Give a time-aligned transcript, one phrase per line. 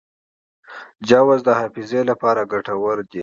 [1.09, 3.19] جوز د حافظې لپاره ګټور دي.